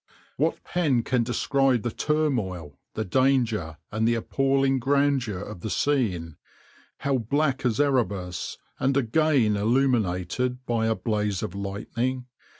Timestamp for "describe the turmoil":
1.21-2.79